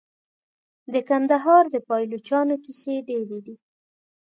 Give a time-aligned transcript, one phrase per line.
[0.93, 3.55] د کندهار د پایلوچانو کیسې ډیرې دي.